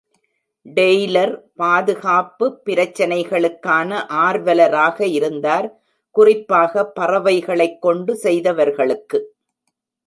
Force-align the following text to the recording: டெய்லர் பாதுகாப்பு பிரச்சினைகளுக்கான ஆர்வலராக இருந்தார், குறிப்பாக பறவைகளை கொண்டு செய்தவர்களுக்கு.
டெய்லர் 0.65 1.33
பாதுகாப்பு 1.55 2.45
பிரச்சினைகளுக்கான 2.65 3.99
ஆர்வலராக 4.21 5.01
இருந்தார், 5.17 5.67
குறிப்பாக 6.15 6.85
பறவைகளை 6.91 7.69
கொண்டு 7.79 8.15
செய்தவர்களுக்கு. 8.15 9.19